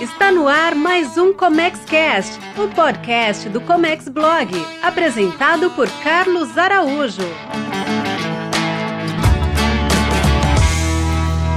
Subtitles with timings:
[0.00, 4.50] Está no ar mais um Comex Cast, o podcast do Comex Blog,
[4.82, 7.20] apresentado por Carlos Araújo.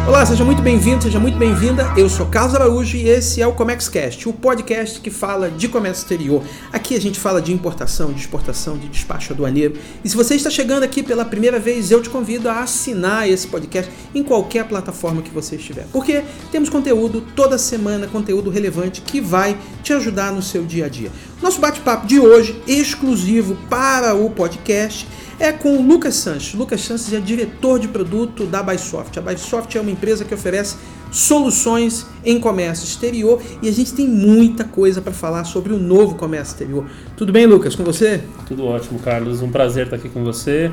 [0.06, 1.94] Olá, seja muito bem-vindo, seja muito bem-vinda.
[1.96, 6.02] Eu sou Carlos Araújo e esse é o ComexCast, o podcast que fala de comércio
[6.02, 6.44] exterior.
[6.74, 9.78] Aqui a gente fala de importação, de exportação, de despacho aduaneiro.
[10.04, 13.48] E se você está chegando aqui pela primeira vez, eu te convido a assinar esse
[13.48, 15.88] podcast em qualquer plataforma que você estiver.
[15.94, 20.90] Porque temos conteúdo toda semana, conteúdo relevante que vai te ajudar no seu dia a
[20.90, 21.12] dia.
[21.42, 25.08] Nosso bate-papo de hoje, exclusivo para o podcast,
[25.40, 26.54] é com o Lucas Sanches.
[26.54, 29.18] Lucas Sanches é diretor de produto da Bysoft.
[29.18, 30.78] A Bysoft é uma empresa que oferece
[31.12, 36.16] soluções em comércio exterior e a gente tem muita coisa para falar sobre o novo
[36.16, 36.86] comércio exterior.
[37.16, 37.76] Tudo bem, Lucas?
[37.76, 38.24] Com você?
[38.48, 39.42] Tudo ótimo, Carlos.
[39.42, 40.72] Um prazer estar aqui com você.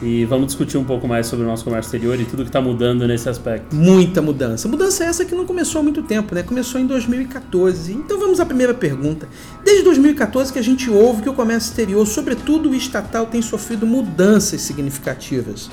[0.00, 2.60] E vamos discutir um pouco mais sobre o nosso comércio exterior e tudo que está
[2.60, 3.74] mudando nesse aspecto.
[3.74, 4.68] Muita mudança.
[4.68, 6.44] Mudança essa que não começou há muito tempo, né?
[6.44, 7.92] Começou em 2014.
[7.92, 9.28] Então vamos à primeira pergunta.
[9.64, 13.84] Desde 2014 que a gente ouve que o comércio exterior, sobretudo o estatal, tem sofrido
[13.86, 15.68] mudanças significativas.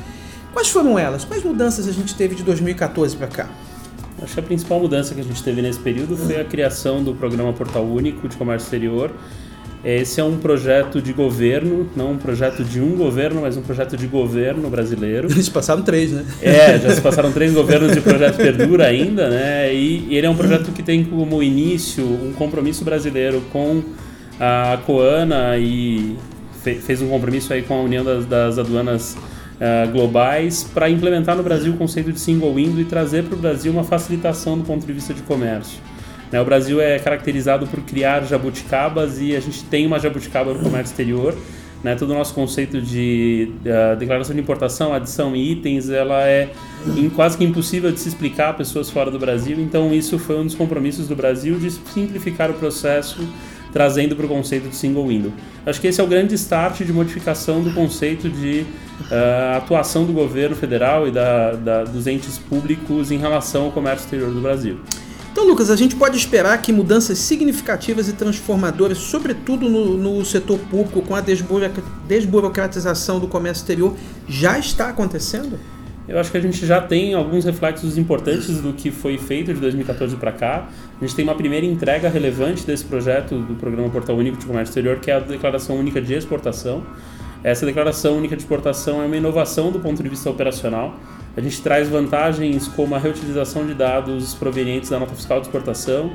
[0.53, 1.23] Quais foram elas?
[1.23, 3.49] Quais mudanças a gente teve de 2014 para cá?
[4.23, 7.13] Acho que a principal mudança que a gente teve nesse período foi a criação do
[7.13, 9.11] programa Portal Único de Comércio Exterior,
[9.85, 13.95] esse é um projeto de governo, não um projeto de um governo, mas um projeto
[13.95, 15.29] de governo brasileiro.
[15.29, 16.25] Já se passaram três, né?
[16.41, 19.71] É, já se passaram três governos de projeto Perdura ainda, né?
[19.71, 23.83] E ele é um projeto que tem como início um compromisso brasileiro com
[24.39, 26.15] a Coana e
[26.61, 31.43] fez um compromisso aí com a União das, das Aduanas uh, Globais para implementar no
[31.43, 34.85] Brasil o conceito de single window e trazer para o Brasil uma facilitação do ponto
[34.85, 35.79] de vista de comércio.
[36.31, 40.59] Né, o Brasil é caracterizado por criar jabuticabas e a gente tem uma jabuticaba no
[40.59, 41.35] comércio exterior.
[41.83, 46.49] Né, todo o nosso conceito de uh, declaração de importação, adição e itens, ela é
[46.97, 49.59] em, quase que impossível de se explicar a pessoas fora do Brasil.
[49.59, 53.19] Então, isso foi um dos compromissos do Brasil de simplificar o processo,
[53.71, 55.31] trazendo para o conceito de single window.
[55.63, 58.65] Acho que esse é o grande start de modificação do conceito de
[59.01, 64.05] uh, atuação do governo federal e da, da, dos entes públicos em relação ao comércio
[64.05, 64.79] exterior do Brasil.
[65.35, 70.57] Então, Lucas, a gente pode esperar que mudanças significativas e transformadoras, sobretudo no, no setor
[70.57, 71.21] público, com a
[72.07, 73.93] desburocratização do comércio exterior,
[74.29, 75.59] já está acontecendo?
[76.07, 79.59] Eu acho que a gente já tem alguns reflexos importantes do que foi feito de
[79.59, 80.69] 2014 para cá.
[81.01, 84.71] A gente tem uma primeira entrega relevante desse projeto do Programa Portal Único de Comércio
[84.71, 86.81] Exterior, que é a Declaração Única de Exportação.
[87.43, 90.97] Essa Declaração Única de Exportação é uma inovação do ponto de vista operacional
[91.35, 96.13] a gente traz vantagens como a reutilização de dados provenientes da nota fiscal de exportação,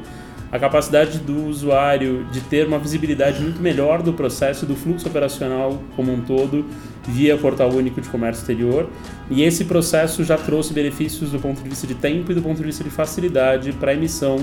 [0.51, 5.81] a capacidade do usuário de ter uma visibilidade muito melhor do processo do fluxo operacional
[5.95, 6.65] como um todo
[7.07, 8.89] via portal único de comércio exterior.
[9.31, 12.57] E esse processo já trouxe benefícios do ponto de vista de tempo e do ponto
[12.57, 14.43] de vista de facilidade para a emissão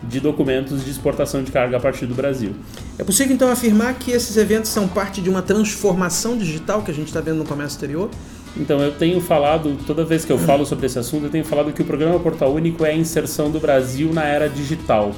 [0.00, 2.54] de documentos de exportação de carga a partir do Brasil.
[2.96, 6.94] É possível então afirmar que esses eventos são parte de uma transformação digital que a
[6.94, 8.08] gente está vendo no comércio exterior?
[8.56, 11.72] Então, eu tenho falado, toda vez que eu falo sobre esse assunto, eu tenho falado
[11.72, 15.12] que o programa Portal Único é a inserção do Brasil na era digital,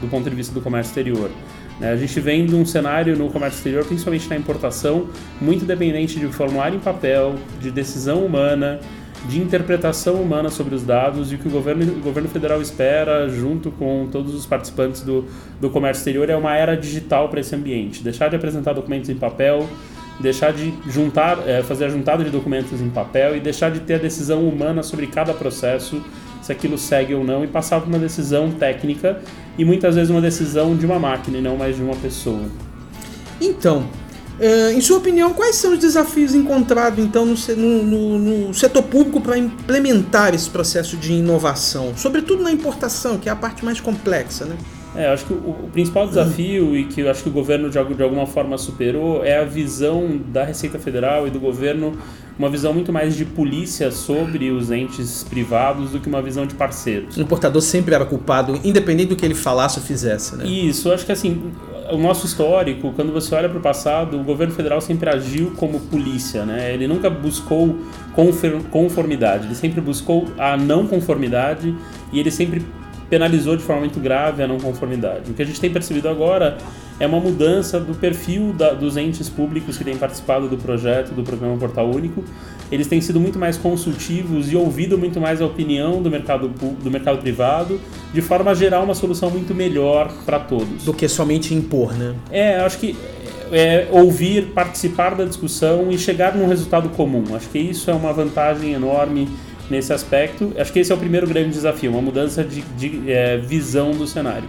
[0.00, 1.30] do ponto de vista do comércio exterior.
[1.80, 1.90] Né?
[1.90, 5.08] A gente vem de um cenário no comércio exterior, principalmente na importação,
[5.40, 8.80] muito dependente de formulário em papel, de decisão humana,
[9.28, 13.28] de interpretação humana sobre os dados e o que o governo, o governo federal espera,
[13.28, 15.24] junto com todos os participantes do,
[15.60, 18.02] do comércio exterior, é uma era digital para esse ambiente.
[18.02, 19.66] Deixar de apresentar documentos em papel,
[20.20, 23.94] deixar de juntar, é, fazer a juntada de documentos em papel e deixar de ter
[23.94, 26.02] a decisão humana sobre cada processo,
[26.42, 29.20] se aquilo segue ou não, e passar por uma decisão técnica
[29.58, 32.44] e muitas vezes uma decisão de uma máquina e não mais de uma pessoa.
[33.40, 33.88] Então,
[34.38, 39.20] é, em sua opinião, quais são os desafios encontrados então no, no, no setor público
[39.20, 44.44] para implementar esse processo de inovação, sobretudo na importação, que é a parte mais complexa,
[44.44, 44.56] né?
[44.96, 47.82] É, acho que o, o, principal desafio e que eu acho que o governo de,
[47.94, 51.96] de alguma forma superou é a visão da Receita Federal e do governo,
[52.38, 56.54] uma visão muito mais de polícia sobre os entes privados do que uma visão de
[56.54, 57.16] parceiros.
[57.16, 60.46] O importador sempre era culpado, independente do que ele falasse ou fizesse, né?
[60.46, 61.52] Isso, acho que assim,
[61.90, 65.80] o nosso histórico, quando você olha para o passado, o governo federal sempre agiu como
[65.80, 66.72] polícia, né?
[66.72, 67.76] Ele nunca buscou
[68.70, 71.74] conformidade, ele sempre buscou a não conformidade
[72.12, 72.64] e ele sempre
[73.08, 75.30] penalizou de forma muito grave a não conformidade.
[75.30, 76.56] O que a gente tem percebido agora
[76.98, 81.22] é uma mudança do perfil da, dos entes públicos que têm participado do projeto do
[81.22, 82.22] programa Portal Único.
[82.70, 86.90] Eles têm sido muito mais consultivos e ouvido muito mais a opinião do mercado, do
[86.90, 87.80] mercado privado,
[88.12, 90.84] de forma a gerar uma solução muito melhor para todos.
[90.84, 92.14] Do que somente impor, né?
[92.30, 92.96] É, acho que
[93.52, 97.24] é, ouvir, participar da discussão e chegar num resultado comum.
[97.34, 99.28] Acho que isso é uma vantagem enorme
[99.70, 100.52] nesse aspecto.
[100.58, 104.06] Acho que esse é o primeiro grande desafio, uma mudança de, de é, visão do
[104.06, 104.48] cenário.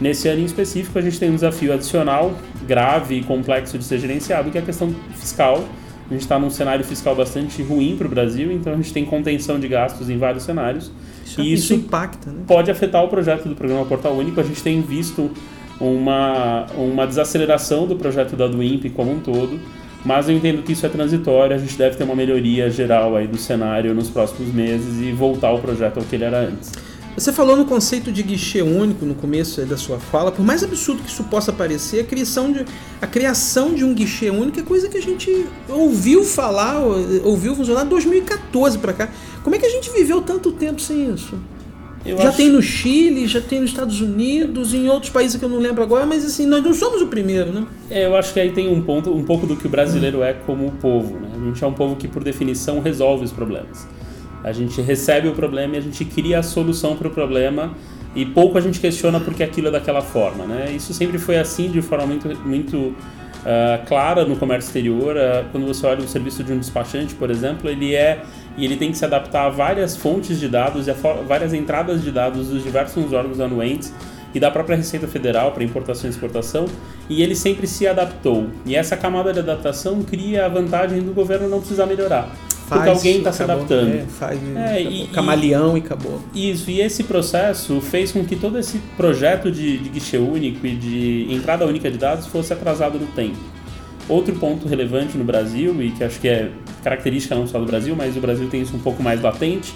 [0.00, 2.34] Nesse ano em específico, a gente tem um desafio adicional,
[2.66, 5.62] grave e complexo de ser gerenciado, que é a questão fiscal.
[6.08, 9.04] A gente está num cenário fiscal bastante ruim para o Brasil, então a gente tem
[9.04, 10.90] contenção de gastos em vários cenários.
[11.24, 12.42] Isso, e isso, isso impacta, né?
[12.46, 14.40] Pode afetar o projeto do programa Portal Único.
[14.40, 15.30] A gente tem visto
[15.78, 19.60] uma, uma desaceleração do projeto da Duimp como um todo,
[20.04, 23.26] mas eu entendo que isso é transitório, a gente deve ter uma melhoria geral aí
[23.26, 26.72] do cenário nos próximos meses e voltar ao projeto ao que ele era antes.
[27.16, 31.02] Você falou no conceito de guichê único no começo da sua fala, por mais absurdo
[31.02, 32.64] que isso possa parecer, a criação de,
[33.02, 36.80] a criação de um guichê único é coisa que a gente ouviu falar,
[37.24, 39.08] ouviu funcionar de 2014 para cá.
[39.42, 41.36] Como é que a gente viveu tanto tempo sem isso?
[42.04, 42.36] Eu já acho...
[42.36, 45.82] tem no Chile, já tem nos Estados Unidos, em outros países que eu não lembro
[45.82, 47.66] agora, mas assim, nós não somos o primeiro, né?
[47.90, 50.32] É, eu acho que aí tem um ponto, um pouco do que o brasileiro é
[50.32, 51.28] como povo, né?
[51.34, 53.86] A gente é um povo que por definição resolve os problemas.
[54.42, 57.74] A gente recebe o problema e a gente cria a solução para o problema
[58.14, 60.72] e pouco a gente questiona porque aquilo é daquela forma, né?
[60.74, 62.94] Isso sempre foi assim de forma muito, muito
[63.40, 65.16] uh, clara no comércio exterior.
[65.16, 68.22] Uh, quando você olha o serviço de um despachante, por exemplo, ele é
[68.56, 70.94] e ele tem que se adaptar a várias fontes de dados e a
[71.26, 73.92] várias entradas de dados dos diversos órgãos anuentes
[74.34, 76.66] e da própria Receita Federal para importação e exportação,
[77.08, 78.46] e ele sempre se adaptou.
[78.64, 82.30] E essa camada de adaptação cria a vantagem do governo não precisar melhorar
[82.70, 83.94] porque alguém está se adaptando.
[83.94, 86.20] É, faz é, e, camaleão e, e, acabou.
[86.34, 90.76] Isso, e esse processo fez com que todo esse projeto de, de guichê único e
[90.76, 93.38] de entrada única de dados fosse atrasado no tempo.
[94.08, 96.50] Outro ponto relevante no Brasil, e que acho que é
[96.82, 99.74] característica não só do Brasil, mas o Brasil tem isso um pouco mais latente,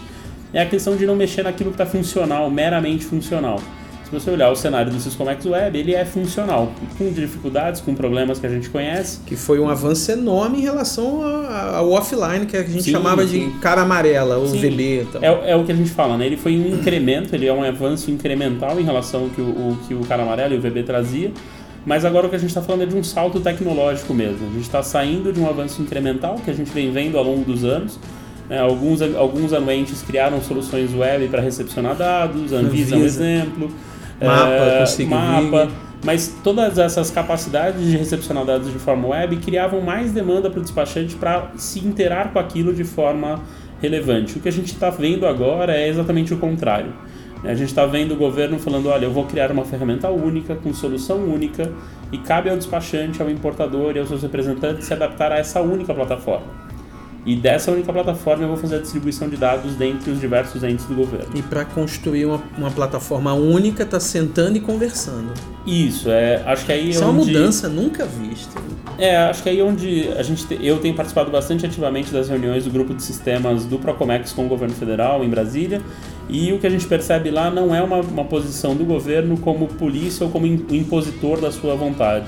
[0.53, 3.61] é a questão de não mexer naquilo que está funcional, meramente funcional
[4.11, 8.47] você olhar o cenário do Syscomex Web, ele é funcional, com dificuldades, com problemas que
[8.47, 9.21] a gente conhece.
[9.27, 13.51] Que foi um avanço enorme em relação ao offline, que a gente sim, chamava sim.
[13.51, 14.59] de cara amarela, o sim.
[14.59, 15.03] VB.
[15.03, 15.23] Então.
[15.23, 16.27] É, é, o que a gente fala, né?
[16.27, 19.79] Ele foi um incremento, ele é um avanço incremental em relação ao que o, o
[19.87, 21.33] que o cara amarelo e o VB trazia.
[21.87, 24.47] Mas agora o que a gente está falando é de um salto tecnológico mesmo.
[24.49, 27.45] A gente está saindo de um avanço incremental que a gente vem vendo ao longo
[27.45, 27.99] dos anos.
[28.49, 33.71] É, alguns, alguns anuentes criaram soluções web para recepcionar dados, Anvisa é um exemplo
[34.25, 35.69] mapa, é, mapa.
[36.05, 40.63] Mas todas essas capacidades de recepcionar dados de forma web criavam mais demanda para o
[40.63, 43.41] despachante para se interar com aquilo de forma
[43.81, 44.37] relevante.
[44.37, 46.93] O que a gente está vendo agora é exatamente o contrário.
[47.43, 50.73] A gente está vendo o governo falando: olha, eu vou criar uma ferramenta única, com
[50.73, 51.71] solução única,
[52.11, 55.95] e cabe ao despachante, ao importador e aos seus representantes se adaptar a essa única
[55.95, 56.64] plataforma.
[57.27, 60.85] E dessa única plataforma eu vou fazer a distribuição de dados dentre os diversos entes
[60.85, 61.29] do governo.
[61.35, 65.33] E para construir uma, uma plataforma única, tá sentando e conversando.
[65.67, 68.61] Isso, é, acho que aí Isso é uma mudança nunca vista.
[68.99, 72.65] É, acho que aí é onde a gente eu tenho participado bastante ativamente das reuniões
[72.65, 75.81] do grupo de sistemas do Procomex com o governo federal em Brasília.
[76.29, 79.67] E o que a gente percebe lá não é uma, uma posição do governo como
[79.67, 82.27] polícia ou como impositor da sua vontade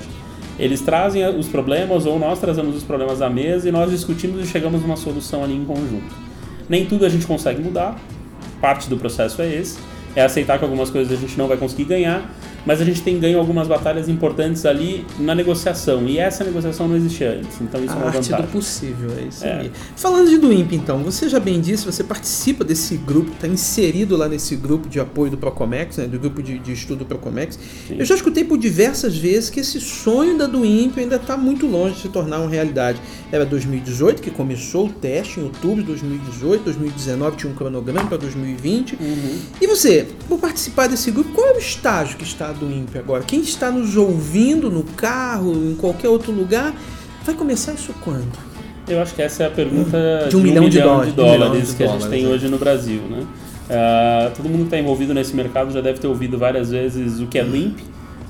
[0.59, 4.47] eles trazem os problemas ou nós trazemos os problemas à mesa e nós discutimos e
[4.47, 6.15] chegamos a uma solução ali em conjunto.
[6.67, 7.99] Nem tudo a gente consegue mudar,
[8.59, 9.77] parte do processo é esse,
[10.15, 12.29] é aceitar que algumas coisas a gente não vai conseguir ganhar,
[12.67, 16.05] mas a gente tem ganho algumas batalhas importantes ali na negociação.
[16.05, 17.61] E essa negociação não existia antes.
[17.61, 18.45] Então isso a é uma arte vantagem.
[18.45, 19.59] do possível, é isso é.
[19.59, 19.71] aí.
[19.95, 24.17] Falando de do INPE, então, você já bem disse, você participa desse grupo, está inserido
[24.17, 27.57] lá nesse grupo de apoio do Procomex, né, do grupo de, de estudo do Procomex.
[27.87, 27.95] Sim.
[27.99, 31.65] Eu já escutei por diversas vezes que esse sonho da do INPE ainda está muito
[31.65, 32.99] longe de se tornar uma realidade.
[33.31, 38.17] Era 2018 que começou o teste, em outubro de 2018, 2019 tinha um cronograma para
[38.17, 38.97] 2020.
[38.99, 39.39] Uhum.
[39.61, 43.23] E você, por participar desse grupo, qual é o estágio que está do INPE agora?
[43.23, 46.73] Quem está nos ouvindo no carro, em qualquer outro lugar,
[47.23, 48.37] vai começar isso quando?
[48.87, 51.15] Eu acho que essa é a pergunta de um, de um milhão, de, dólares, de
[51.15, 52.27] dólares que a gente tem é.
[52.27, 53.01] hoje no Brasil.
[53.01, 53.25] Né?
[53.67, 57.27] Uh, todo mundo que está envolvido nesse mercado já deve ter ouvido várias vezes o
[57.27, 57.79] que é LIMP,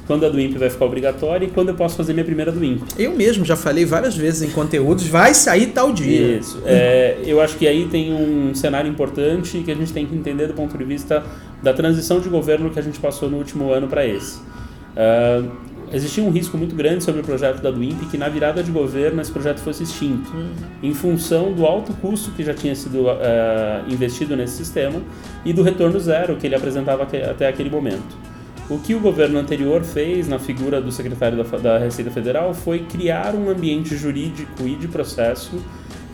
[0.08, 2.64] quando a do INPE vai ficar obrigatória e quando eu posso fazer minha primeira do
[2.64, 2.86] INPE.
[2.98, 6.38] Eu mesmo já falei várias vezes em conteúdos, vai sair tal dia.
[6.38, 6.60] Isso.
[6.66, 10.48] É, eu acho que aí tem um cenário importante que a gente tem que entender
[10.48, 11.24] do ponto de vista
[11.62, 14.40] da transição de governo que a gente passou no último ano para esse.
[14.40, 15.50] Uh,
[15.92, 19.22] existia um risco muito grande sobre o projeto da Duimp que na virada de governo
[19.22, 20.50] esse projeto fosse extinto, uhum.
[20.84, 23.18] em função do alto custo que já tinha sido uh,
[23.88, 25.02] investido nesse sistema
[25.46, 28.28] e do retorno zero que ele apresentava até aquele momento.
[28.70, 32.80] O que o governo anterior fez na figura do secretário da, da Receita Federal foi
[32.80, 35.64] criar um ambiente jurídico e de processo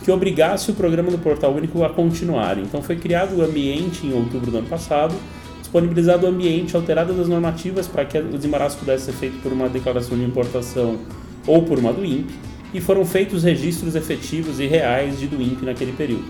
[0.03, 2.57] que obrigasse o programa do Portal Único a continuar.
[2.57, 5.15] Então foi criado o ambiente em outubro do ano passado,
[5.61, 9.69] disponibilizado o ambiente, alteradas as normativas para que o desembaraço pudesse ser feito por uma
[9.69, 10.99] declaração de importação
[11.47, 12.35] ou por uma do INPE,
[12.73, 16.25] e foram feitos registros efetivos e reais de do INPE naquele período.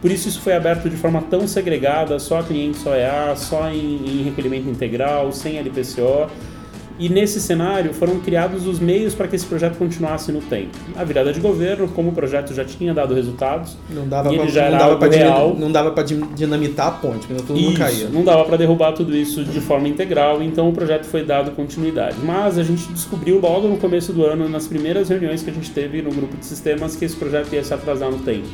[0.00, 4.22] Por isso isso foi aberto de forma tão segregada, só cliente OEA, só em, em
[4.24, 6.30] recolhimento integral, sem LPCO.
[7.00, 10.76] E nesse cenário foram criados os meios para que esse projeto continuasse no tempo.
[10.94, 14.44] A virada de governo, como o projeto já tinha dado resultados, Não dava não dinam-
[15.08, 15.56] real.
[15.58, 18.08] não dava para dinamitar a ponte, porque mundo Isso, caía.
[18.10, 22.16] não dava para derrubar tudo isso de forma integral, então o projeto foi dado continuidade.
[22.22, 25.70] Mas a gente descobriu logo no começo do ano, nas primeiras reuniões que a gente
[25.70, 28.46] teve no grupo de sistemas, que esse projeto ia se atrasar no tempo.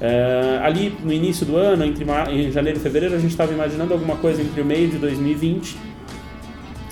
[0.00, 3.94] É, ali no início do ano, entre em janeiro e fevereiro, a gente estava imaginando
[3.94, 5.76] alguma coisa entre o meio de 2020,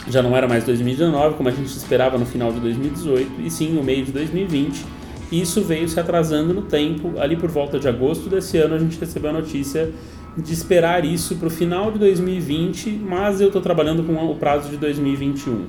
[0.09, 3.71] já não era mais 2019, como a gente esperava no final de 2018, e sim
[3.73, 4.85] no meio de 2020.
[5.31, 7.19] E isso veio se atrasando no tempo.
[7.19, 9.91] Ali por volta de agosto desse ano, a gente recebeu a notícia
[10.37, 14.71] de esperar isso para o final de 2020, mas eu estou trabalhando com o prazo
[14.71, 15.67] de 2021.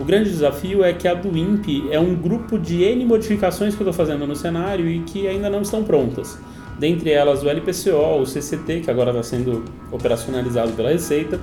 [0.00, 3.82] O grande desafio é que a do INPE é um grupo de N modificações que
[3.82, 6.38] eu estou fazendo no cenário e que ainda não estão prontas.
[6.78, 11.38] Dentre elas o LPCO, o CCT, que agora está sendo operacionalizado pela Receita,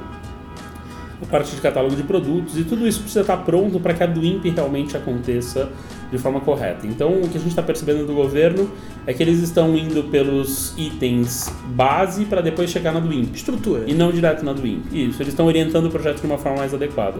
[1.29, 4.25] parte de catálogo de produtos e tudo isso precisa estar pronto para que a do
[4.25, 5.69] INPE realmente aconteça
[6.11, 6.87] de forma correta.
[6.87, 8.69] Então, o que a gente está percebendo do governo
[9.05, 13.83] é que eles estão indo pelos itens base para depois chegar na do INPE Estrutura.
[13.87, 15.09] e não direto na do INPE.
[15.09, 17.19] Isso, eles estão orientando o projeto de uma forma mais adequada.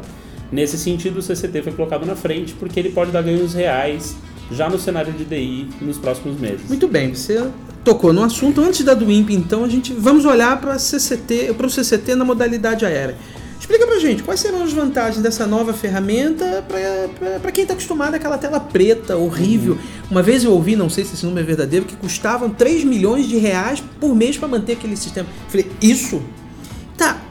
[0.51, 4.17] Nesse sentido, o CCT foi colocado na frente porque ele pode dar ganhos reais
[4.51, 6.67] já no cenário de DI nos próximos meses.
[6.67, 7.47] Muito bem, você
[7.83, 8.59] tocou no assunto.
[8.61, 10.79] Antes da do INPE, então, a gente vamos olhar para o
[11.69, 13.15] CCT na modalidade aérea.
[13.59, 16.65] Explica pra gente quais serão as vantagens dessa nova ferramenta
[17.41, 19.77] para quem está acostumado àquela tela preta, horrível.
[20.09, 23.27] Uma vez eu ouvi, não sei se esse número é verdadeiro, que custavam 3 milhões
[23.27, 25.27] de reais por mês para manter aquele sistema.
[25.49, 26.21] Falei, isso?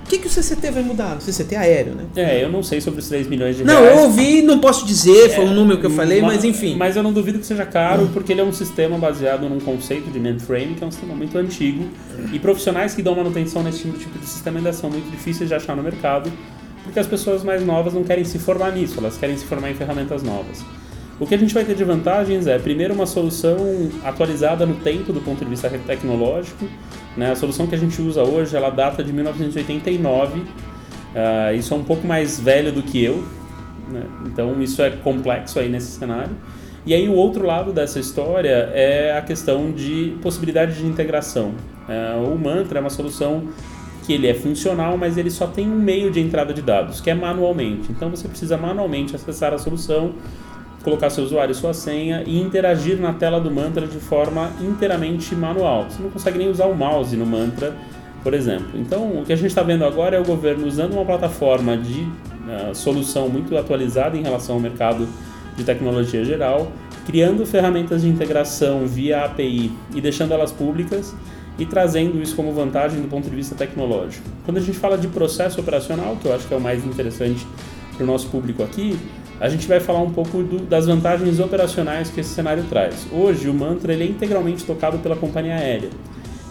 [0.08, 1.18] O que, que o CCT vai mudar?
[1.18, 2.04] O CCT aéreo, né?
[2.16, 3.98] É, eu não sei sobre os 3 milhões de Não, reais.
[3.98, 6.76] eu ouvi, não posso dizer, foi É, um número que eu falei, ma- mas enfim.
[6.76, 10.10] Mas eu não duvido que seja caro, porque ele é um sistema baseado num conceito
[10.10, 11.84] de mainframe, que é um sistema muito antigo.
[12.32, 15.76] E profissionais que dão manutenção nesse tipo de sistema ainda são muito difíceis de achar
[15.76, 16.32] no mercado,
[16.84, 19.74] porque as pessoas mais novas não querem se formar nisso, elas querem se formar em
[19.74, 20.64] ferramentas novas.
[21.20, 23.56] O que a gente vai ter de vantagens é, primeiro, uma solução
[24.02, 26.64] atualizada no tempo do ponto de vista tecnológico.
[27.16, 27.30] Né?
[27.30, 30.42] A solução que a gente usa hoje, ela data de 1989.
[31.14, 33.24] Ah, isso é um pouco mais velho do que eu,
[33.88, 34.02] né?
[34.26, 36.36] então isso é complexo aí nesse cenário.
[36.86, 41.52] E aí o outro lado dessa história é a questão de possibilidade de integração.
[41.88, 43.48] É, o Mantra é uma solução
[44.06, 47.10] que ele é funcional, mas ele só tem um meio de entrada de dados, que
[47.10, 47.90] é manualmente.
[47.90, 50.14] Então você precisa manualmente acessar a solução,
[50.88, 55.34] colocar seu usuário e sua senha e interagir na tela do Mantra de forma inteiramente
[55.34, 55.86] manual.
[55.88, 57.74] Você não consegue nem usar o mouse no Mantra,
[58.22, 58.70] por exemplo.
[58.74, 62.00] Então o que a gente está vendo agora é o governo usando uma plataforma de
[62.00, 65.06] uh, solução muito atualizada em relação ao mercado
[65.56, 66.72] de tecnologia geral,
[67.04, 71.14] criando ferramentas de integração via API e deixando elas públicas
[71.58, 74.24] e trazendo isso como vantagem do ponto de vista tecnológico.
[74.44, 77.46] Quando a gente fala de processo operacional, que eu acho que é o mais interessante
[77.94, 78.96] para o nosso público aqui,
[79.40, 83.06] a gente vai falar um pouco do, das vantagens operacionais que esse cenário traz.
[83.12, 85.90] Hoje, o Mantra ele é integralmente tocado pela companhia aérea.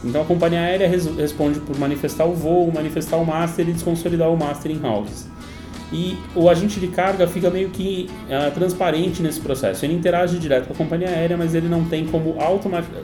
[0.03, 4.29] Então, a companhia aérea res, responde por manifestar o voo, manifestar o master e desconsolidar
[4.29, 5.27] o master in-house.
[5.91, 9.86] E o agente de carga fica meio que uh, transparente nesse processo.
[9.86, 12.36] Ele interage direto com a companhia aérea, mas ele não tem como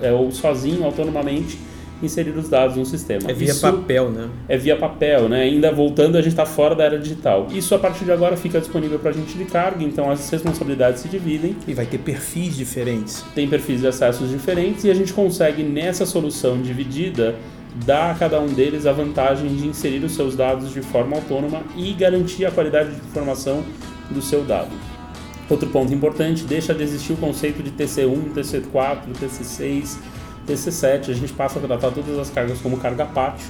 [0.01, 1.57] é, ou sozinho, autonomamente,
[2.01, 3.29] inserir os dados no sistema.
[3.29, 4.29] É via Isso papel, né?
[4.47, 5.43] É via papel, né?
[5.43, 7.47] Ainda voltando, a gente está fora da era digital.
[7.51, 11.01] Isso a partir de agora fica disponível para a gente de carga, então as responsabilidades
[11.01, 11.55] se dividem.
[11.67, 13.23] E vai ter perfis diferentes.
[13.33, 17.35] Tem perfis de acessos diferentes e a gente consegue nessa solução dividida
[17.85, 21.63] dar a cada um deles a vantagem de inserir os seus dados de forma autônoma
[21.75, 23.63] e garantir a qualidade de informação
[24.11, 24.71] do seu dado.
[25.49, 29.97] Outro ponto importante, deixa de existir o conceito de TC1, TC4, TC6,
[30.47, 33.47] TC7, a gente passa a tratar todas as cargas como carga pátio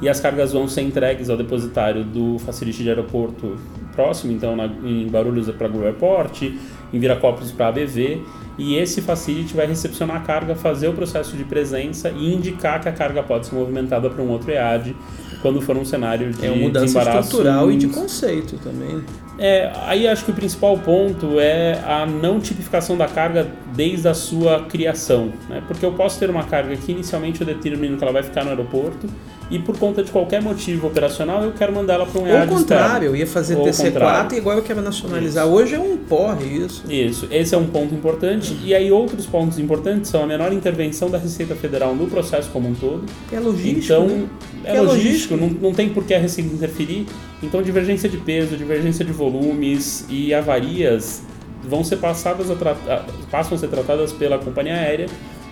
[0.00, 3.56] e as cargas vão ser entregues ao depositário do facility de aeroporto
[3.94, 6.44] próximo, então na, em Barulhos para o aeroporto,
[6.92, 8.22] em Viracopos para ABV,
[8.58, 12.88] e esse facility vai recepcionar a carga, fazer o processo de presença e indicar que
[12.88, 14.94] a carga pode ser movimentada para um outro EAD
[15.42, 19.02] quando for um cenário de É uma mudança estrutural e de conceito também.
[19.38, 24.14] é, aí acho que o principal ponto é a não tipificação da carga desde a
[24.14, 25.62] sua criação, né?
[25.66, 28.50] Porque eu posso ter uma carga que inicialmente eu determino que ela vai ficar no
[28.50, 29.06] aeroporto
[29.50, 32.52] e por conta de qualquer motivo operacional eu quero mandar ela para um Ou EAD
[32.52, 34.34] o contrário, eu ia fazer Ou o TC4 contrário.
[34.34, 35.46] e igual eu quero nacionalizar.
[35.46, 36.82] Hoje é um porre isso.
[36.90, 38.56] Isso, esse é um ponto importante.
[38.64, 42.68] E aí outros pontos importantes são a menor intervenção da Receita Federal no processo como
[42.68, 43.04] um todo.
[43.32, 43.84] É logístico.
[43.84, 44.26] Então, né?
[44.64, 47.06] é é logístico, não, não tem por que a Receita interferir.
[47.42, 51.22] Então, divergência de peso, divergência de volumes e avarias
[51.62, 55.06] vão ser passadas a- passam a ser tratadas pela companhia aérea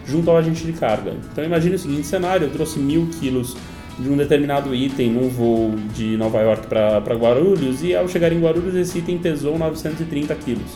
[0.06, 1.12] junto ao agente de carga.
[1.32, 3.56] Então imagine o seguinte cenário, eu trouxe mil quilos
[3.98, 8.40] de um determinado item num voo de Nova York para Guarulhos e ao chegar em
[8.40, 10.72] Guarulhos esse item pesou 930 quilos.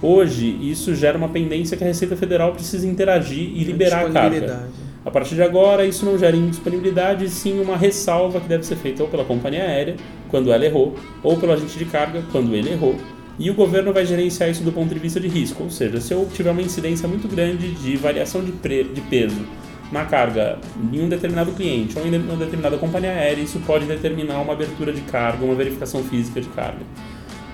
[0.00, 4.68] Hoje, isso gera uma pendência que a Receita Federal precisa interagir e liberar a carga.
[5.04, 9.02] A partir de agora, isso não gera indisponibilidade, sim uma ressalva que deve ser feita
[9.02, 9.96] ou pela companhia aérea,
[10.28, 12.96] quando ela errou, ou pelo agente de carga, quando ele errou.
[13.38, 16.12] E o governo vai gerenciar isso do ponto de vista de risco, ou seja, se
[16.12, 19.44] eu tiver uma incidência muito grande de variação de, de peso
[19.92, 20.58] na carga
[20.92, 24.92] em um determinado cliente ou em uma determinada companhia aérea, isso pode determinar uma abertura
[24.92, 26.80] de carga, uma verificação física de carga.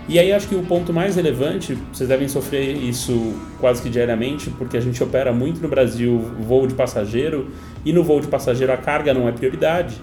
[0.08, 4.50] E aí acho que o ponto mais relevante, vocês devem sofrer isso quase que diariamente,
[4.50, 7.48] porque a gente opera muito no Brasil voo de passageiro,
[7.84, 9.94] e no voo de passageiro a carga não é prioridade,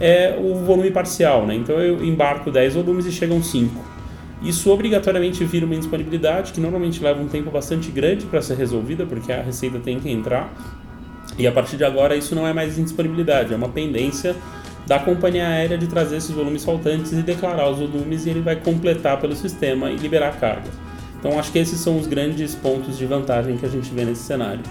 [0.00, 1.56] é o volume parcial, né?
[1.56, 3.84] Então eu embarco 10 volumes e chegam 5.
[4.42, 9.04] Isso obrigatoriamente vira uma indisponibilidade que normalmente leva um tempo bastante grande para ser resolvida,
[9.04, 10.52] porque a receita tem que entrar
[11.38, 14.34] e a partir de agora isso não é mais indisponibilidade, é uma pendência
[14.86, 18.56] da companhia aérea de trazer esses volumes faltantes e declarar os volumes e ele vai
[18.56, 20.68] completar pelo sistema e liberar a carga.
[21.18, 24.22] Então acho que esses são os grandes pontos de vantagem que a gente vê nesse
[24.22, 24.62] cenário.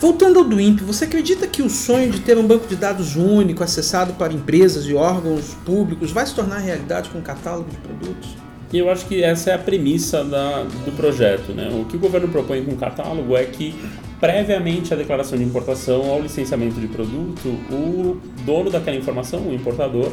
[0.00, 3.62] Voltando ao DWIMP, você acredita que o sonho de ter um banco de dados único,
[3.62, 8.30] acessado para empresas e órgãos públicos, vai se tornar realidade com um catálogo de produtos?
[8.72, 11.52] Eu acho que essa é a premissa da, do projeto.
[11.52, 11.68] Né?
[11.70, 13.74] O que o governo propõe com o catálogo é que,
[14.20, 20.12] previamente à declaração de importação ao licenciamento de produto, o dono daquela informação, o importador,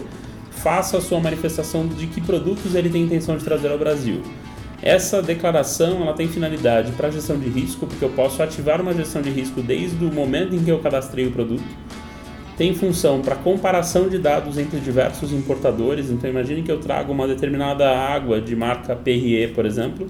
[0.50, 4.22] faça a sua manifestação de que produtos ele tem intenção de trazer ao Brasil.
[4.82, 9.22] Essa declaração ela tem finalidade para gestão de risco, porque eu posso ativar uma gestão
[9.22, 11.64] de risco desde o momento em que eu cadastrei o produto
[12.58, 16.10] tem função para comparação de dados entre diversos importadores.
[16.10, 20.08] Então imagine que eu trago uma determinada água de marca Perrier, por exemplo,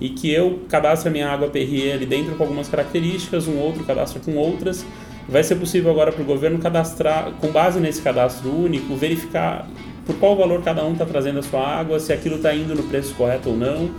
[0.00, 3.84] e que eu cadastre a minha água Perrier ali dentro com algumas características, um outro
[3.84, 4.84] cadastra com outras.
[5.28, 9.68] Vai ser possível agora para o governo cadastrar, com base nesse cadastro único, verificar
[10.06, 12.84] por qual valor cada um está trazendo a sua água, se aquilo está indo no
[12.84, 13.90] preço correto ou não.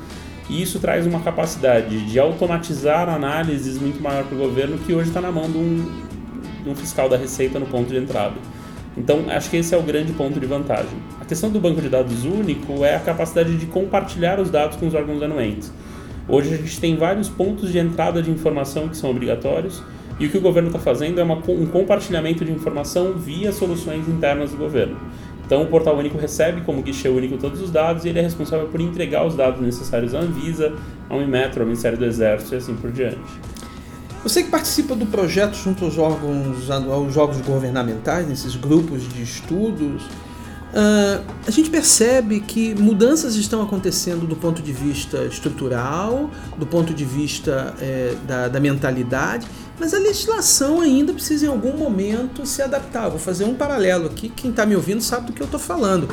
[0.50, 5.10] E isso traz uma capacidade de automatizar análises muito maior para o governo que hoje
[5.10, 5.86] está na mão de um,
[6.64, 8.34] de um fiscal da Receita no ponto de entrada.
[8.98, 10.98] Então, acho que esse é o grande ponto de vantagem.
[11.22, 14.88] A questão do banco de dados único é a capacidade de compartilhar os dados com
[14.88, 15.72] os órgãos anuentes.
[16.30, 19.82] Hoje a gente tem vários pontos de entrada de informação que são obrigatórios
[20.20, 24.08] e o que o governo está fazendo é uma, um compartilhamento de informação via soluções
[24.08, 24.96] internas do governo.
[25.44, 28.68] Então, o Portal Único recebe como guichê único todos os dados e ele é responsável
[28.68, 30.72] por entregar os dados necessários à Anvisa,
[31.10, 33.18] ao Inmetro, ao Ministério do Exército e assim por diante.
[34.22, 40.04] Você que participa do projeto junto aos órgãos, aos órgãos governamentais, nesses grupos de estudos,
[40.74, 46.94] uh, a gente percebe que mudanças estão acontecendo do ponto de vista estrutural, do ponto
[46.94, 49.48] de vista é, da, da mentalidade,
[49.80, 53.10] mas a legislação ainda precisa em algum momento se adaptar.
[53.10, 56.10] Vou fazer um paralelo aqui, quem está me ouvindo sabe do que eu estou falando.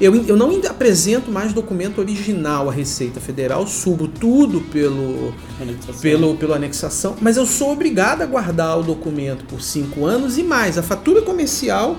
[0.00, 6.00] Eu, eu não apresento mais documento original à Receita Federal, subo tudo pelo anexação.
[6.00, 10.44] pelo pelo anexação, mas eu sou obrigado a guardar o documento por cinco anos e
[10.44, 10.78] mais.
[10.78, 11.98] A fatura comercial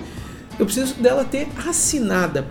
[0.59, 2.45] eu preciso dela ter assinada.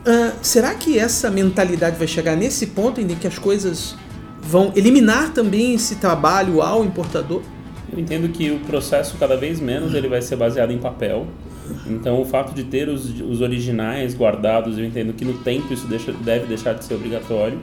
[0.00, 3.94] Uh, será que essa mentalidade vai chegar nesse ponto em que as coisas
[4.40, 7.42] vão eliminar também esse trabalho ao importador?
[7.92, 11.28] Eu entendo que o processo cada vez menos ele vai ser baseado em papel
[11.86, 15.86] então, o fato de ter os, os originais guardados, eu entendo que no tempo isso
[15.86, 17.58] deixa, deve deixar de ser obrigatório.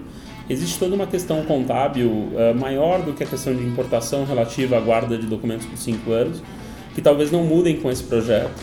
[0.49, 4.79] Existe toda uma questão contábil uh, maior do que a questão de importação relativa à
[4.79, 6.41] guarda de documentos por cinco anos,
[6.95, 8.59] que talvez não mudem com esse projeto,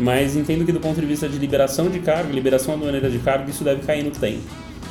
[0.00, 3.50] mas entendo que do ponto de vista de liberação de cargo, liberação aduaneira de cargo,
[3.50, 4.42] isso deve cair no tempo.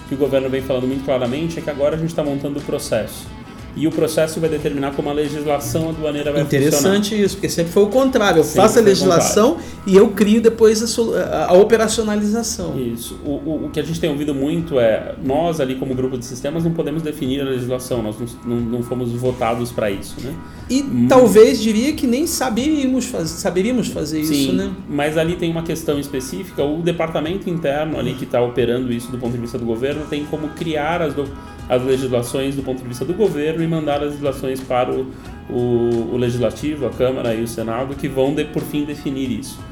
[0.05, 2.59] O que o governo vem falando muito claramente é que agora a gente está montando
[2.59, 3.27] o processo
[3.75, 6.97] e o processo vai determinar como a legislação aduaneira vai Interessante funcionar.
[6.97, 8.39] Interessante isso, porque sempre foi o contrário.
[8.39, 9.57] Eu sempre faço a legislação
[9.89, 12.79] e eu crio depois a, a operacionalização.
[12.79, 13.19] Isso.
[13.25, 16.25] O, o, o, que a gente tem ouvido muito é, nós ali como grupo de
[16.25, 20.31] sistemas não podemos definir a legislação, nós não, não, não fomos votados para isso, né?
[20.69, 21.07] E hum.
[21.09, 24.71] talvez diria que nem saberíamos, faz, saberíamos fazer Sim, isso, né?
[24.87, 29.17] mas ali tem uma questão específica, o departamento interno ali que está operando isso do
[29.17, 31.27] ponto de vista do governo tem como criar as, do,
[31.67, 35.07] as legislações do ponto de vista do governo e mandar as legislações para o,
[35.49, 39.68] o, o Legislativo, a Câmara e o Senado, que vão, de, por fim, definir isso.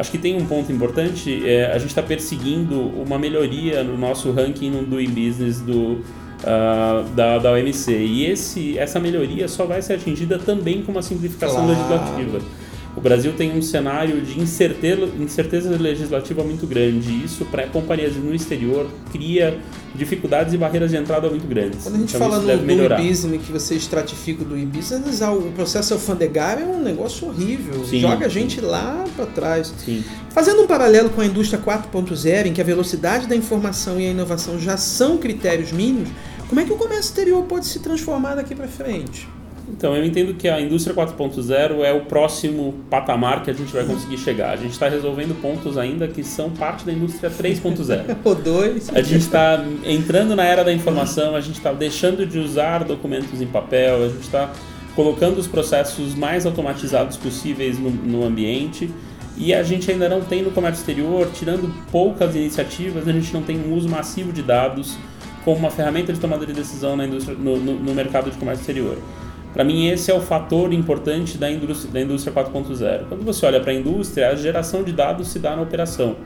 [0.00, 4.32] Acho que tem um ponto importante, é, a gente está perseguindo uma melhoria no nosso
[4.32, 6.00] ranking no Doing Business do,
[6.40, 7.92] uh, da, da OMC.
[7.92, 11.78] E esse, essa melhoria só vai ser atingida também com uma simplificação claro.
[11.78, 12.40] legislativa.
[13.00, 17.24] O Brasil tem um cenário de incerteza, incerteza legislativa muito grande.
[17.24, 19.58] Isso, para companhias no exterior, cria
[19.94, 21.82] dificuldades e barreiras de entrada muito grandes.
[21.82, 25.50] Quando a gente então, fala no, do e-business, que você estratifica do e-business, ah, o
[25.52, 27.86] processo alfandegário é um negócio horrível.
[27.86, 28.00] Sim.
[28.00, 29.72] Joga a gente lá para trás.
[29.82, 30.04] Sim.
[30.28, 34.10] Fazendo um paralelo com a indústria 4.0, em que a velocidade da informação e a
[34.10, 36.10] inovação já são critérios mínimos,
[36.46, 39.26] como é que o comércio exterior pode se transformar daqui para frente?
[39.72, 43.84] Então, eu entendo que a indústria 4.0 é o próximo patamar que a gente vai
[43.84, 44.50] conseguir chegar.
[44.50, 48.16] A gente está resolvendo pontos ainda que são parte da indústria 3.0.
[48.24, 48.90] O dois.
[48.90, 53.40] A gente está entrando na era da informação, a gente está deixando de usar documentos
[53.40, 54.52] em papel, a gente está
[54.94, 58.90] colocando os processos mais automatizados possíveis no, no ambiente
[59.36, 63.42] e a gente ainda não tem no comércio exterior, tirando poucas iniciativas, a gente não
[63.42, 64.98] tem um uso massivo de dados
[65.44, 68.60] como uma ferramenta de tomada de decisão na indústria, no, no, no mercado de comércio
[68.60, 68.98] exterior.
[69.52, 73.08] Para mim, esse é o fator importante da indústria, da indústria 4.0.
[73.08, 76.16] Quando você olha para a indústria, a geração de dados se dá na operação.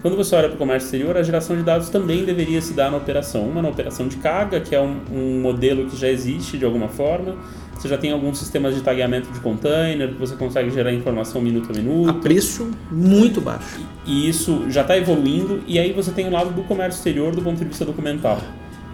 [0.00, 2.88] Quando você olha para o comércio exterior, a geração de dados também deveria se dar
[2.88, 3.42] na operação.
[3.42, 6.88] Uma na operação de carga, que é um, um modelo que já existe de alguma
[6.88, 7.36] forma.
[7.74, 11.70] Você já tem alguns sistemas de tagueamento de container, que você consegue gerar informação minuto
[11.72, 12.10] a minuto.
[12.10, 13.80] A preço muito baixo.
[14.06, 15.62] E isso já está evoluindo.
[15.66, 18.40] E aí você tem o lado do comércio exterior do ponto de vista documental.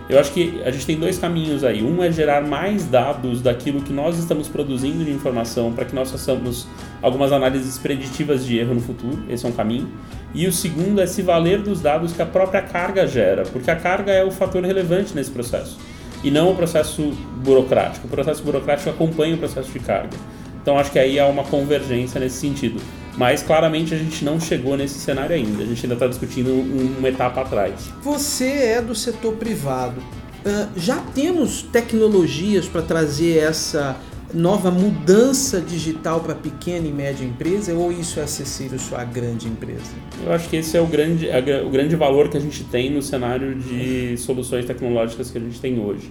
[0.08, 1.82] Eu acho que a gente tem dois caminhos aí.
[1.82, 6.10] Um é gerar mais dados daquilo que nós estamos produzindo de informação para que nós
[6.10, 6.66] façamos
[7.00, 9.22] algumas análises preditivas de erro no futuro.
[9.30, 9.88] Esse é um caminho.
[10.34, 13.76] E o segundo é se valer dos dados que a própria carga gera, porque a
[13.76, 15.78] carga é o fator relevante nesse processo
[16.24, 17.12] e não o processo
[17.42, 18.06] burocrático.
[18.06, 20.16] O processo burocrático acompanha o processo de carga.
[20.60, 22.80] Então acho que aí há uma convergência nesse sentido.
[23.16, 25.62] Mas claramente a gente não chegou nesse cenário ainda.
[25.62, 26.50] A gente ainda está discutindo
[26.98, 27.90] uma etapa atrás.
[28.02, 30.00] Você é do setor privado.
[30.00, 33.96] Uh, já temos tecnologias para trazer essa
[34.34, 39.46] nova mudança digital para pequena e média empresa ou isso é acessível só à grande
[39.46, 39.92] empresa?
[40.24, 41.28] Eu acho que esse é o grande,
[41.64, 45.60] o grande valor que a gente tem no cenário de soluções tecnológicas que a gente
[45.60, 46.10] tem hoje.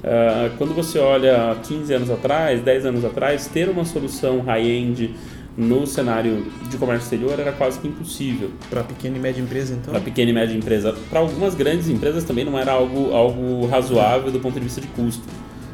[0.00, 5.14] Uh, quando você olha 15 anos atrás, 10 anos atrás, ter uma solução high-end
[5.60, 8.50] no cenário de comércio exterior era quase que impossível.
[8.70, 9.92] Para pequena e média empresa, então?
[9.92, 10.94] Para pequena e média empresa.
[11.10, 14.86] Para algumas grandes empresas também não era algo, algo razoável do ponto de vista de
[14.88, 15.22] custo.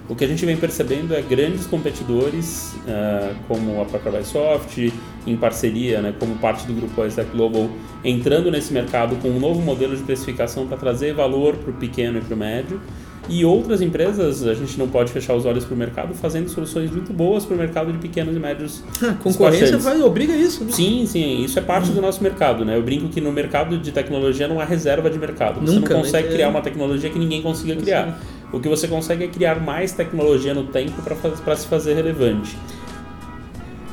[0.08, 4.92] O que a gente vem percebendo é grandes competidores, uh, como a própria Bysoft,
[5.26, 7.68] em parceria, né, como parte do grupo Isaac Global,
[8.04, 12.18] entrando nesse mercado com um novo modelo de precificação para trazer valor para o pequeno
[12.18, 12.80] e para o médio.
[13.28, 16.90] E outras empresas, a gente não pode fechar os olhos para o mercado, fazendo soluções
[16.90, 18.82] muito boas para o mercado de pequenos e médios.
[19.02, 20.72] A concorrência vai, obriga isso, né?
[20.72, 22.64] Sim, sim, isso é parte do nosso mercado.
[22.64, 22.76] Né?
[22.76, 25.60] Eu brinco que no mercado de tecnologia não há reserva de mercado.
[25.60, 26.34] Você Nunca, não consegue né?
[26.34, 28.20] criar uma tecnologia que ninguém consiga criar.
[28.52, 32.56] O que você consegue é criar mais tecnologia no tempo para se fazer relevante.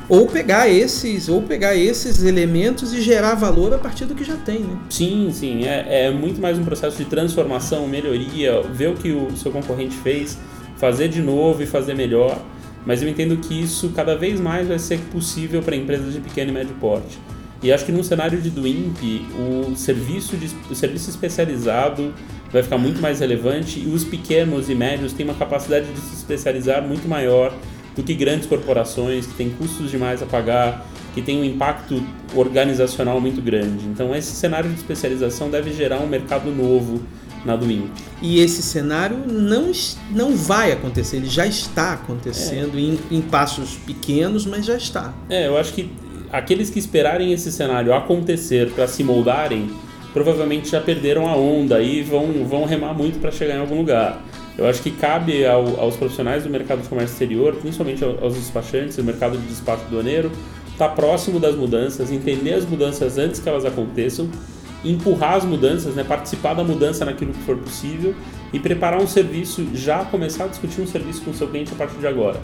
[0.08, 4.36] Ou pegar esses, ou pegar esses elementos e gerar valor a partir do que já
[4.36, 4.76] tem, né?
[4.90, 9.34] Sim, sim, é, é muito mais um processo de transformação, melhoria, ver o que o
[9.36, 10.38] seu concorrente fez,
[10.76, 12.38] fazer de novo e fazer melhor.
[12.84, 16.50] Mas eu entendo que isso cada vez mais vai ser possível para empresas de pequeno
[16.50, 17.18] e médio porte.
[17.62, 18.98] E acho que no cenário de Dwimp,
[19.38, 22.12] o serviço, de, o serviço especializado
[22.52, 26.14] vai ficar muito mais relevante e os pequenos e médios têm uma capacidade de se
[26.14, 27.54] especializar muito maior
[27.94, 32.02] do que grandes corporações que têm custos demais a pagar, que têm um impacto
[32.34, 33.86] organizacional muito grande.
[33.86, 37.00] Então esse cenário de especialização deve gerar um mercado novo
[37.44, 37.90] na Dwimp.
[38.22, 39.70] E esse cenário não,
[40.10, 42.80] não vai acontecer, ele já está acontecendo é.
[42.80, 45.12] em, em passos pequenos, mas já está.
[45.28, 45.90] É, eu acho que
[46.32, 49.70] aqueles que esperarem esse cenário acontecer para se moldarem,
[50.12, 54.22] provavelmente já perderam a onda e vão, vão remar muito para chegar em algum lugar.
[54.56, 58.96] Eu acho que cabe ao, aos profissionais do mercado de comércio exterior, principalmente aos despachantes,
[58.96, 60.30] do mercado de despacho doaneiro,
[60.70, 64.28] estar tá próximo das mudanças, entender as mudanças antes que elas aconteçam,
[64.84, 68.14] empurrar as mudanças, né, participar da mudança naquilo que for possível
[68.52, 71.76] e preparar um serviço, já começar a discutir um serviço com o seu cliente a
[71.76, 72.40] partir de agora.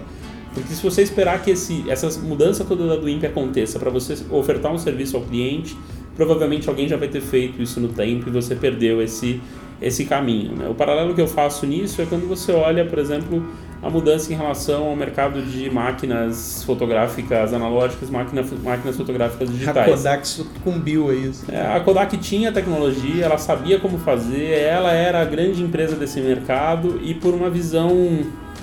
[0.53, 4.73] Porque se você esperar que esse, essa mudança toda da Dwimp aconteça para você ofertar
[4.73, 5.77] um serviço ao cliente,
[6.17, 9.41] provavelmente alguém já vai ter feito isso no tempo e você perdeu esse,
[9.81, 10.55] esse caminho.
[10.57, 10.69] Né?
[10.69, 13.45] O paralelo que eu faço nisso é quando você olha, por exemplo,
[13.83, 19.89] a mudança em relação ao mercado de máquinas fotográficas analógicas, máquina, máquinas fotográficas digitais.
[19.89, 21.51] A Kodak sucumbiu a isso.
[21.51, 26.21] É, a Kodak tinha tecnologia, ela sabia como fazer, ela era a grande empresa desse
[26.21, 28.21] mercado e por uma visão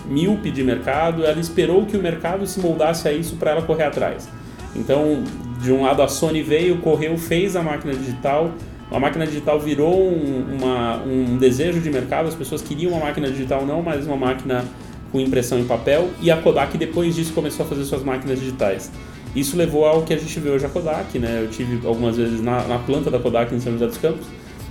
[0.07, 3.83] míope de mercado, ela esperou que o mercado se moldasse a isso para ela correr
[3.83, 4.29] atrás.
[4.75, 5.23] Então,
[5.61, 8.51] de um lado a Sony veio, correu, fez a máquina digital,
[8.91, 13.29] a máquina digital virou um, uma, um desejo de mercado, as pessoas queriam uma máquina
[13.29, 14.63] digital não, mas uma máquina
[15.11, 18.91] com impressão em papel, e a Kodak depois disso começou a fazer suas máquinas digitais.
[19.35, 21.41] isso levou ao que a gente vê hoje a Kodak, né?
[21.43, 24.25] Eu tive algumas vezes na, na planta da Kodak em São José dos Campos,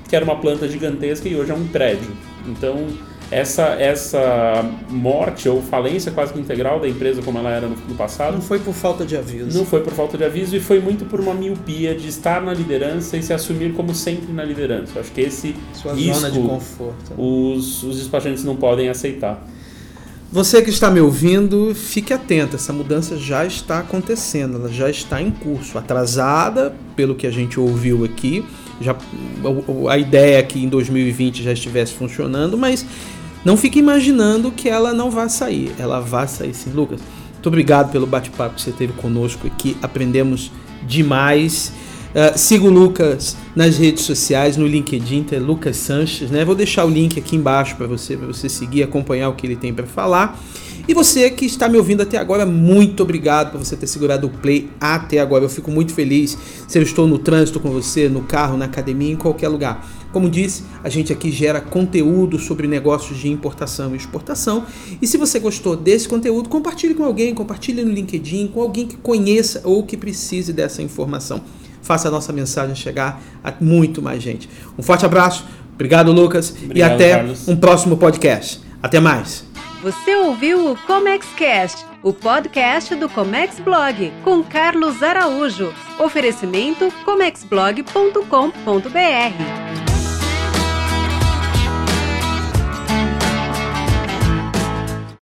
[0.09, 2.11] que era uma planta gigantesca e hoje é um prédio.
[2.47, 2.87] Então,
[3.31, 7.95] essa, essa morte ou falência quase que integral da empresa como ela era no, no,
[7.95, 8.35] passado.
[8.35, 9.57] Não foi por falta de aviso.
[9.57, 12.55] Não foi por falta de aviso e foi muito por uma miopia de estar na
[12.55, 14.93] liderança e se assumir como sempre na liderança.
[14.97, 17.13] Eu acho que esse Sua risco, zona de conforto.
[17.19, 19.45] Os, os despachantes não podem aceitar.
[20.31, 25.23] Você que está me ouvindo, fique atento, essa mudança já está acontecendo, ela já está
[25.23, 28.45] em curso, atrasada pelo que a gente ouviu aqui,
[28.81, 28.95] já
[29.89, 32.85] a ideia é que em 2020 já estivesse funcionando, mas
[33.47, 36.71] não fique imaginando que ela não vai sair, ela vai sair sim.
[36.71, 37.01] Lucas,
[37.35, 40.51] muito obrigado pelo bate-papo que você teve conosco aqui, aprendemos
[40.85, 41.73] demais.
[42.11, 46.45] Uh, siga o Lucas nas redes sociais, no LinkedIn, é Lucas Sanches, né?
[46.45, 49.55] Vou deixar o link aqui embaixo para você, para você seguir, acompanhar o que ele
[49.55, 50.43] tem para falar.
[50.89, 54.31] E você que está me ouvindo até agora, muito obrigado por você ter segurado o
[54.31, 55.45] play até agora.
[55.45, 59.13] Eu fico muito feliz se eu estou no trânsito com você, no carro, na academia,
[59.13, 59.87] em qualquer lugar.
[60.13, 64.65] Como disse, a gente aqui gera conteúdo sobre negócios de importação e exportação.
[65.01, 68.97] E se você gostou desse conteúdo, compartilhe com alguém, compartilhe no LinkedIn, com alguém que
[68.97, 71.43] conheça ou que precise dessa informação
[71.87, 74.51] faça a nossa mensagem chegar a muito mais gente.
[74.77, 77.47] Um forte abraço, obrigado Lucas obrigado, e até Carlos.
[77.47, 78.61] um próximo podcast.
[78.83, 79.47] Até mais.
[79.83, 85.73] Você ouviu o ComexCast, o podcast do Comex Blog, com Carlos Araújo.
[85.99, 89.86] Oferecimento comexblog.com.br.